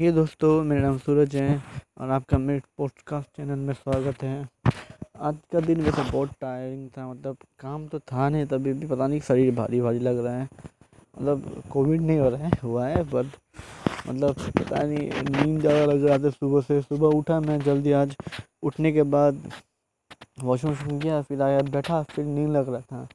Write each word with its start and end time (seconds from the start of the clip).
ये 0.00 0.10
दोस्तों, 0.12 0.62
मेरा 0.64 0.82
नाम 0.82 0.98
सूरज 0.98 1.34
है 1.36 1.62
और 2.00 2.10
आपका 2.10 2.38
मेरे 2.38 2.60
पॉडकास्ट 2.78 3.28
चैनल 3.36 3.58
में 3.58 3.72
स्वागत 3.74 4.22
है। 4.22 4.48
आज 5.20 5.36
का 5.52 5.60
दिन 5.60 5.80
वैसे 5.80 6.02
बहुत 6.02 6.30
टायरिंग 6.40 6.88
था 6.88 7.08
मतलब 7.08 7.36
काम 7.60 7.86
तो 7.88 7.98
था 7.98 8.28
नहीं, 8.28 8.46
तभी 8.46 8.72
भी 8.72 8.86
पता 8.86 9.06
नहीं 9.06 9.20
शरीर 9.20 9.54
भारी 9.54 9.80
भारी 9.80 9.98
लग 9.98 10.24
रहा 10.24 10.34
है। 10.34 10.48
मतलब 11.18 11.62
कोविड 11.70 12.00
नहीं 12.00 12.18
हो 12.18 12.28
रहा 12.28 12.46
है, 12.46 12.50
हुआ 12.62 12.86
है 12.86 13.02
बट 13.10 13.26
मतलब 14.08 14.40
पता 14.58 14.82
नहीं, 14.82 15.10
नींद 15.22 15.60
ज़्यादा 15.60 15.84
लग 15.92 16.04
रहा 16.04 16.18
था 16.18 16.30
सुबह 16.30 16.60
से। 16.60 16.80
सुबह 16.82 17.16
उठा 17.18 17.40
मैं 17.40 17.60
जल्दी, 17.60 17.92
आज 17.92 18.16
उठने 18.62 18.92
के 18.92 19.02
बाद 19.02 19.50
वॉशरूम 20.42 20.72
वॉशरूम 20.72 20.98
गया 20.98 21.22
फिर 21.22 21.42
आया, 21.42 21.60
बैठा, 21.70 22.02
फिर 22.04 22.24
नींद 22.24 22.50
लग 22.56 22.72
रहा 22.72 22.80
था। 22.80 23.08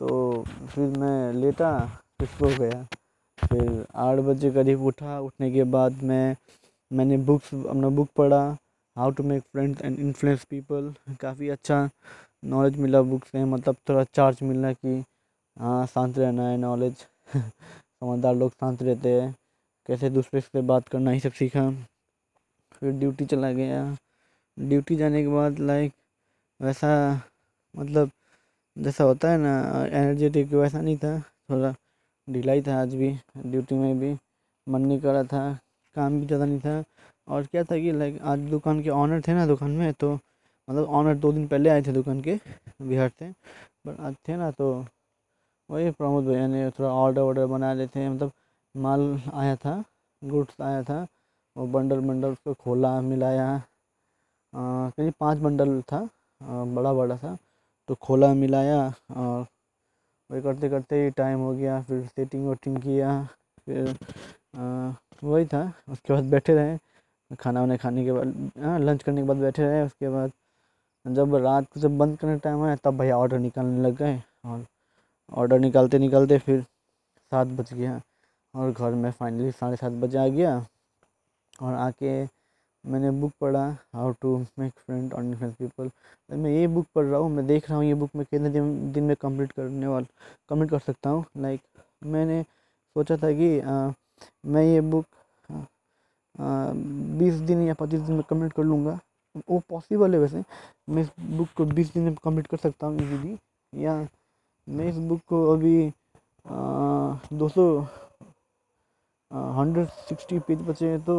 तो 0.00 0.44
फिर 0.74 0.98
मैं 0.98 1.32
लेटा, 1.34 1.78
फिर 2.18 2.28
सो 2.28 2.58
गया। 2.58 2.86
फिर 3.48 3.84
आठ 4.04 4.18
बजे 4.26 4.50
करीब 4.50 4.82
उठा। 4.86 5.18
उठने 5.20 5.50
के 5.52 5.64
बाद 5.76 6.02
मैं, 6.02 6.36
मैंने 6.90 7.16
बुक्स 7.30 7.54
अपना 7.54 7.88
बुक 7.98 8.08
पढ़ा 8.16 8.42
how 8.96 9.10
to 9.10 9.22
make 9.22 9.42
friends 9.52 9.82
and 9.82 9.98
influence 9.98 10.44
people 10.50 10.92
काफ़ी 11.20 11.48
अच्छा 11.48 11.88
नॉलेज 12.44 12.76
मिला 12.78 13.02
बुक 13.02 13.24
से। 13.26 13.44
मतलब 13.44 13.76
थोड़ा 13.88 14.04
चार्ज 14.14 14.42
मिला 14.42 14.72
कि 14.72 15.02
हाँ 15.56 15.86
शांत 15.86 16.18
रहना 16.18 16.48
है 16.48 16.56
नॉलेज 16.58 16.94
समझदार 17.36 18.34
लोग 18.34 18.50
शांत 18.52 18.82
रहते 18.82 19.20
हैं। 19.20 19.34
कैसे 19.88 20.10
दूसरे 20.10 20.40
से 20.40 20.60
बात 20.62 20.88
करना 20.88 21.10
ही 21.10 21.20
सब 21.20 21.32
सीखा। 21.32 21.70
फिर 22.74 22.92
ड्यूटी 22.98 23.26
चला 23.26 23.50
गया। 23.52 23.84
ड्यूटी 24.56 24.96
जाने 24.96 25.22
के 25.22 25.28
बाद 25.28 25.58
लाइक 25.60 25.92
वैसा 26.60 26.90
मतलब 27.74 28.10
जैसा 28.76 29.04
होता 29.04 29.30
है 29.30 29.38
ना 29.38 29.54
एनर्जेटिक 29.86 30.52
वैसा 30.54 30.80
नहीं 30.80 30.96
था। 30.98 31.18
थोड़ा 31.50 31.74
ढिलाई 32.28 32.62
था 32.62 32.80
आज 32.80 32.94
भी 32.94 33.10
ड्यूटी 33.38 33.74
में 33.74 33.98
भी 34.00 34.12
मन 34.66 34.80
नहीं 34.82 35.00
कर 35.00 35.12
रहा 35.12 35.22
था 35.24 35.58
काम 35.96 36.20
भी 36.20 36.26
ज़्यादा 36.26 36.44
नहीं 36.44 36.60
था। 36.60 36.82
और 37.28 37.44
क्या 37.46 37.62
था 37.64 37.78
कि 37.78 37.92
लाइक 37.92 38.20
आज 38.22 38.38
दुकान 38.50 38.82
के 38.82 38.90
ऑनर 38.90 39.20
थे 39.28 39.34
ना 39.34 39.46
दुकान 39.46 39.70
में 39.70 39.92
तो 40.00 40.12
मतलब 40.14 40.88
ऑनर 40.90 41.14
दो 41.18 41.32
दिन 41.32 41.46
पहले 41.48 41.70
आए 41.70 41.82
थे 41.82 41.92
दुकान 41.92 42.20
के 42.22 42.38
बिहार 42.82 43.08
से। 43.08 43.30
बट 43.86 44.00
आज 44.00 44.14
थे 44.28 44.36
ना 44.36 44.50
तो 44.50 44.72
वही 45.68 45.90
प्रमोद 45.90 46.24
भैया 46.24 46.46
ने 46.46 46.70
थोड़ा 46.70 46.90
ऑर्डर 46.90 47.22
वर्डर 47.22 47.46
बना 47.46 47.72
रहे 47.72 47.86
थे 47.86 48.08
मतलब 48.08 48.32
माल 48.74 49.20
आया 49.34 49.56
था 49.56 49.82
गुड्स 50.22 50.60
आया 50.60 50.82
था 50.82 51.06
वो 51.56 51.66
बंडल 51.68 52.00
बंडल 52.00 52.28
उसको 52.28 52.54
खोला 52.54 53.00
मिलाया। 53.02 53.46
करीब 54.54 55.12
पाँच 55.20 55.38
बंडल 55.38 55.80
था 55.82 55.98
आ, 56.40 56.64
बड़ा 56.64 56.92
बड़ा 56.94 57.16
था 57.16 57.36
तो 57.88 57.94
खोला 58.02 58.32
मिलाया 58.34 58.82
और 59.12 59.46
वही 60.30 60.42
करते 60.42 60.68
करते 60.70 61.04
ही 61.04 61.10
टाइम 61.16 61.40
हो 61.40 61.52
गया, 61.54 61.80
फिर 61.82 62.06
सेटिंग 62.06 62.46
वेटिंग 62.48 62.76
किया, 62.82 63.22
फिर 63.66 63.94
वही 65.24 65.46
था। 65.46 65.62
उसके 65.88 66.12
बाद 66.12 66.24
बैठे 66.30 66.54
रहे। 66.54 66.78
खाना 67.40 67.60
वाना 67.60 67.76
खाने 67.76 68.04
के 68.04 68.12
बाद 68.12 68.26
लंच 68.82 69.02
करने 69.02 69.20
के 69.20 69.26
बाद 69.28 69.36
बैठे 69.36 69.62
रहे। 69.62 69.82
उसके 69.82 70.08
बाद 70.08 70.32
जब 71.06 71.34
रात 71.36 71.64
को 71.72 71.80
जब 71.80 71.98
बंद 71.98 72.18
करने 72.18 72.38
टाइम 72.38 72.62
आया, 72.64 72.76
तब 72.76 72.98
भैया 72.98 73.18
ऑर्डर 73.18 73.38
निकालने 73.38 73.82
लग 73.82 73.96
गए 73.96 74.20
और 74.44 74.64
ऑर्डर 75.32 75.58
निकालते 75.58 75.98
निकालते 75.98 76.38
फिर 76.38 76.60
सात 77.32 77.46
बज 77.48 77.72
गया 77.74 78.00
और 78.54 78.72
घर 78.72 78.94
में 78.94 79.10
फाइनली 79.10 79.50
साढ़े 79.52 79.76
सात 79.76 79.92
बजे 79.92 80.18
आ 80.18 80.26
गया 80.28 80.56
और 81.62 81.74
आके 81.74 82.24
मैंने 82.84 83.10
बुक 83.20 83.32
पढ़ा 83.40 83.64
हाउ 83.94 84.12
टू 84.22 84.36
मेक 84.58 84.72
फ्रेंड 84.78 85.12
और 85.14 85.24
इन्फ्लुएंस 85.24 85.54
पीपल 85.54 85.90
मैं 86.30 86.50
ये 86.50 86.66
बुक 86.68 86.86
पढ़ 86.94 87.04
रहा 87.04 87.20
हूँ 87.20 87.30
मैं 87.30 87.46
देख 87.46 87.68
रहा 87.70 87.78
हूँ 87.78 87.84
ये 87.86 87.94
बुक 87.94 88.10
मैं 88.16 88.24
कितने 88.30 88.50
दिन 88.50 88.92
दिन 88.92 89.04
में 89.04 89.14
कंप्लीट 89.16 89.52
करने 89.52 89.86
वाला 89.86 90.06
कंप्लीट 90.48 90.70
कर 90.70 90.78
सकता 90.78 91.10
हूँ। 91.10 91.24
लाइक 91.36 91.60
like, 91.60 92.06
मैंने 92.06 92.42
सोचा 92.42 93.16
था 93.16 93.32
कि 93.32 93.58
आ, 93.60 93.92
मैं 94.46 94.62
ये 94.64 94.80
बुक 94.80 95.06
बीस 97.18 97.34
दिन 97.48 97.62
या 97.62 97.74
पच्चीस 97.74 98.00
दिन 98.00 98.14
में 98.16 98.22
कंप्लीट 98.30 98.52
कर 98.52 98.62
लूँगा। 98.62 98.98
वो 99.50 99.58
पॉसिबल 99.68 100.14
है 100.14 100.20
वैसे। 100.20 100.42
मैं 100.90 101.02
इस 101.02 101.10
बुक 101.36 101.48
को 101.56 101.64
बीस 101.64 101.92
दिन 101.94 102.02
में 102.04 102.14
कंप्लीट 102.24 102.46
कर 102.46 102.56
सकता 102.56 102.86
हूँ 102.86 102.96
इजीली 102.96 103.36
या 103.72 103.96
मैं 104.68 104.88
इस 104.88 104.96
बुक 105.08 105.20
को 105.28 105.44
अभी 105.52 105.92
दो 107.38 107.48
सौ 107.48 107.64
हंड्रेड 109.30 109.88
सिक्सटी 110.08 110.38
पेज 110.38 110.60
बचे 110.68 110.88
हैं 110.90 111.00
तो 111.04 111.16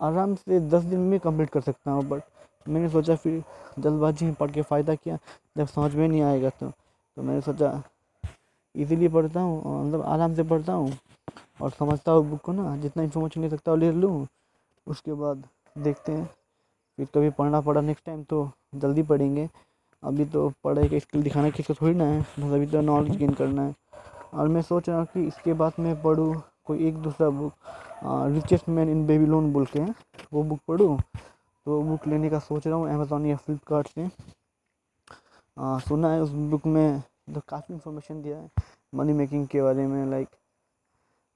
आराम 0.00 0.34
से 0.34 0.60
दस 0.70 0.82
दिन 0.84 1.00
में 1.00 1.18
कंप्लीट 1.20 1.50
कर 1.50 1.60
सकता 1.60 1.90
हूँ 1.90 2.04
बट 2.08 2.22
मैंने 2.66 2.88
सोचा 2.88 3.14
फिर 3.16 3.42
जल्दबाजी 3.78 4.24
में 4.24 4.34
पढ़ 4.34 4.50
के 4.50 4.62
फ़ायदा 4.62 4.94
किया, 4.94 5.18
जब 5.58 5.66
समझ 5.66 5.94
में 5.94 6.06
नहीं 6.08 6.22
आएगा 6.22 6.48
तो। 6.50 6.70
तो 7.16 7.22
मैंने 7.22 7.40
सोचा 7.40 7.82
इजीली 8.74 9.08
पढ़ता 9.08 9.40
हूँ 9.40 9.86
मतलब 9.86 10.02
आराम 10.04 10.34
से 10.34 10.42
पढ़ता 10.44 10.72
हूँ, 10.72 10.92
और 11.60 11.70
समझता 11.70 12.12
हूँ 12.12 12.28
बुक 12.30 12.40
को 12.40 12.52
ना, 12.52 12.76
जितना 12.76 13.02
इन्फॉर्मेशन 13.02 13.40
ले 13.40 13.48
सकता 13.50 13.70
हूँ 13.72 13.80
ले 13.80 13.90
लूँ, 13.92 14.26
उसके 14.86 15.12
बाद 15.14 15.42
देखते 15.76 16.12
हैं। 16.12 16.24
फिर 16.98 17.06
कभी 17.14 17.30
पढ़ना 17.30 17.60
पड़ा 17.60 17.80
नेक्स्ट 17.80 18.04
टाइम 18.06 18.22
तो 18.24 18.50
जल्दी 18.76 19.02
पढ़ेंगे। 19.02 19.48
अभी 20.02 20.24
तो 20.26 20.48
पढ़ाई 20.64 20.88
का 20.88 20.98
स्किल 20.98 21.22
दिखाना 21.22 21.50
किसी 21.50 21.62
को 21.64 21.74
थोड़ी 21.80 21.94
ना 21.94 22.04
है, 22.04 22.20
बस 22.20 22.52
अभी 22.52 22.66
तो 22.66 22.80
नॉलेज 22.82 23.16
गेन 23.16 23.32
करना 23.32 23.62
है। 23.62 23.74
और 24.34 24.48
मैं 24.48 24.62
सोच 24.62 24.88
रहा 24.88 24.98
हूँ 24.98 25.06
कि 25.14 25.26
इसके 25.26 25.52
बाद 25.54 25.72
मैं 25.80 26.00
पढ़ूँ 26.02 26.34
कोई 26.68 26.86
एक 26.88 26.96
दूसरा 27.02 27.28
book 27.30 27.52
richest 28.34 28.68
man 28.68 28.88
in 28.90 29.06
Babylon 29.26 29.52
बोल 29.52 29.66
के 29.66 29.84
वो 30.32 30.42
बुक 30.44 30.60
पढ़ूँ? 30.68 30.98
तो 31.66 31.82
बुक 31.82 32.06
लेने 32.08 32.30
का 32.30 32.38
सोच 32.40 32.66
रहा 32.66 32.76
हूँ 32.76 32.88
अमेज़ोन 32.90 33.26
या 33.26 33.36
फ्लिपकार्ट 33.36 33.88
से। 33.88 34.08
आ, 35.56 35.78
सुना 35.78 36.10
है 36.12 36.20
उस 36.22 36.30
बुक 36.50 36.66
में 36.66 37.00
तो 37.34 37.40
काफ़ी 37.48 37.74
इन्फॉर्मेशन 37.74 38.22
दिया 38.22 38.36
है 38.38 38.50
मनी 38.92 39.12
मेकिंग 39.12 39.46
के 39.48 39.62
बारे 39.62 39.86
में 39.86 40.10
लाइक 40.10 40.28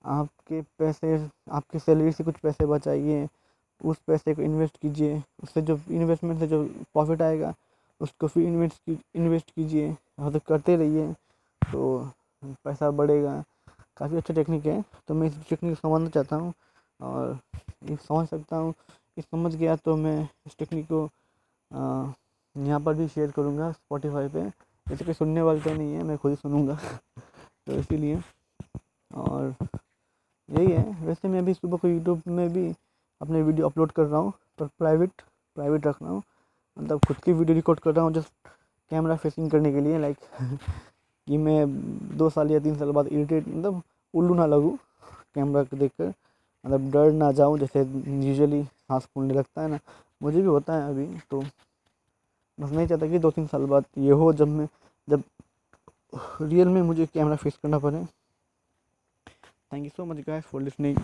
आपके 0.05 0.61
पैसे 0.79 1.17
आपके 1.53 1.79
सैलरी 1.79 2.13
से 2.13 2.25
कुछ 2.25 2.37
पैसे 2.43 2.67
बचाइए 2.67 3.29
उस 3.81 3.97
पैसे 4.07 4.35
को 4.35 4.43
इन्वेस्ट 4.43 4.77
कीजिए 4.83 5.23
उससे 5.43 5.63
जो 5.63 5.79
इन्वेस्टमेंट 5.91 6.39
से 6.41 6.47
जो 6.47 6.63
प्रॉफिट 6.93 7.23
आएगा 7.23 7.55
उसको 8.01 8.29
फिर 8.29 8.43
इन्वेस्ट 8.43 8.79
की 8.87 8.99
इन्वेस्ट 9.17 9.51
कीजिए 9.51 9.93
तो 10.33 10.39
करते 10.49 10.77
रहिए 10.77 11.13
तो 11.63 12.11
पैसा 12.65 12.91
बढ़ेगा। 12.91 13.43
काफ़ी 13.97 14.17
अच्छा 14.17 14.35
टेक्निक 14.35 14.67
है। 14.67 14.83
तो 15.09 15.15
मैं 15.15 15.27
इस 15.29 15.37
टेक्निक 15.49 15.75
को 15.75 15.89
समझना 15.89 16.09
चाहता 16.11 16.37
हूँ 16.37 16.53
और 17.01 17.39
ये 17.91 17.97
समझ 17.99 18.27
सकता 18.29 18.57
हूँ। 18.57 18.75
ये 19.17 19.23
समझ 19.23 19.55
गया 19.55 19.77
तो 19.77 19.97
मैं 19.97 20.23
इस 20.47 20.57
टेक्निक 20.59 20.87
को 20.93 21.09
यहाँ 22.57 22.81
पर 22.81 22.95
भी 22.95 23.09
शेयर 23.09 23.31
करूँगा 23.31 23.71
स्पॉटिफाई 23.73 24.29
पे। 24.29 24.49
जैसे 24.87 25.05
कि 25.05 25.13
सुनने 25.15 25.43
वाले 25.43 25.61
तो 25.61 25.75
नहीं 25.75 25.95
है, 25.95 26.03
मैं 26.03 26.17
खुद 26.19 26.31
ही 26.31 26.37
सुनूँगा। 26.37 26.75
तो 27.67 27.73
इसीलिए, 27.79 28.21
और 29.11 29.55
यही 30.49 30.71
है। 30.73 31.07
वैसे 31.07 31.29
मैं 31.29 31.39
अभी 31.39 31.55
सुबह 31.55 31.77
को 31.79 31.89
यूट्यूब 31.89 32.23
में 32.29 32.49
भी 32.53 32.69
अपने 33.21 33.43
वीडियो 33.43 33.69
अपलोड 33.69 33.93
कर 33.93 34.05
रहा 34.05 34.21
हूँ, 34.21 34.33
पर 34.59 34.67
प्राइवेट 34.79 35.23
प्राइवेट 35.57 35.87
रख 35.87 36.03
रहा 36.03 36.11
हूँ। 36.11 36.23
मतलब 36.77 37.01
खुद 37.07 37.17
की 37.25 37.33
वीडियो 37.33 37.55
रिकॉर्ड 37.57 37.81
कर 37.81 37.95
रहा 37.95 38.05
हूँ 38.05 38.13
जस्ट 38.15 38.33
कैमरा 38.91 39.17
फेसिंग 39.17 39.51
करने 39.51 39.73
के 39.73 39.81
लिए 39.81 39.99
लाइक 39.99 40.17
कि 41.27 41.37
मैं 41.39 41.67
दो 42.19 42.29
साल 42.31 42.51
या 42.51 42.59
तीन 42.61 42.77
साल 42.79 42.91
बाद 42.93 43.07
इरिटेट 43.07 43.49
मतलब 43.49 43.83
उल्लू 44.15 44.35
ना 44.35 44.47
लगूँ 44.47 44.77
कैमरा 45.35 45.63
को 45.65 45.77
देख 45.77 45.91
कर 45.99 46.07
मतलब 46.65 46.91
डर 46.93 47.13
ना 47.13 47.31
जाऊँ, 47.33 47.59
जैसे 47.59 47.81
यूजली 47.81 48.63
सांस 48.63 49.07
फूलने 49.15 49.35
लगता 49.35 49.63
है 49.63 49.69
ना। 49.69 49.79
मुझे 50.21 50.41
भी 50.41 50.47
होता 50.47 50.75
है 50.75 50.89
अभी 50.91 51.07
तो 51.31 51.41
बस 52.59 52.71
नहीं 52.71 52.87
चाहता 52.87 53.07
कि 53.07 53.19
दो 53.19 53.31
तीन 53.31 53.47
साल 53.47 53.65
बाद 53.67 53.85
ये 53.99 54.11
हो, 54.13 54.33
जब 54.33 54.49
मैं, 54.49 54.69
जब 55.09 55.23
रियल 56.43 56.69
में 56.69 56.83
मुझे 56.83 57.07
कैमरा 57.07 57.37
फेस 57.37 57.59
करना 57.63 57.79
पड़े। 57.79 58.05
Thank 59.73 59.85
you 59.85 59.91
so 59.97 60.05
much 60.05 60.25
guys 60.27 60.45
for 60.45 60.63
listening 60.63 60.97